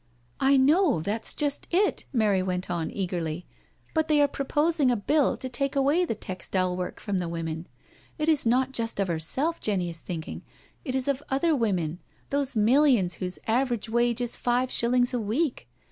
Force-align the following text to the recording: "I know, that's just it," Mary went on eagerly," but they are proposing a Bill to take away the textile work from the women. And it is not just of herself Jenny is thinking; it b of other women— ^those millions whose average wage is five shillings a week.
"I 0.39 0.57
know, 0.57 0.99
that's 0.99 1.31
just 1.35 1.67
it," 1.69 2.05
Mary 2.11 2.41
went 2.41 2.71
on 2.71 2.89
eagerly," 2.89 3.45
but 3.93 4.07
they 4.07 4.19
are 4.19 4.27
proposing 4.27 4.89
a 4.89 4.95
Bill 4.95 5.37
to 5.37 5.47
take 5.47 5.75
away 5.75 6.05
the 6.05 6.15
textile 6.15 6.75
work 6.75 6.99
from 6.99 7.19
the 7.19 7.29
women. 7.29 7.67
And 7.67 7.67
it 8.17 8.27
is 8.27 8.43
not 8.43 8.71
just 8.71 8.99
of 8.99 9.07
herself 9.07 9.59
Jenny 9.59 9.91
is 9.91 9.99
thinking; 9.99 10.41
it 10.83 10.93
b 10.93 11.03
of 11.11 11.21
other 11.29 11.55
women— 11.55 11.99
^those 12.31 12.55
millions 12.55 13.13
whose 13.21 13.37
average 13.45 13.89
wage 13.89 14.21
is 14.21 14.35
five 14.37 14.71
shillings 14.71 15.13
a 15.13 15.19
week. 15.19 15.69